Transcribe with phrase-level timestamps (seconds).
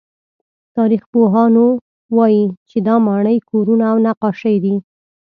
[0.75, 1.53] تاریخپوهان
[2.15, 4.75] وایي چې دا ماڼۍ، کورونه او نقاشۍ دي.